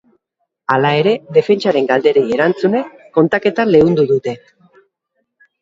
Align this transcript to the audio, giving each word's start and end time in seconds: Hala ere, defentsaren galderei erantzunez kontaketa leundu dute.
Hala 0.75 0.93
ere, 1.01 1.11
defentsaren 1.35 1.89
galderei 1.91 2.23
erantzunez 2.37 2.83
kontaketa 3.19 3.67
leundu 3.73 4.07
dute. 4.15 4.35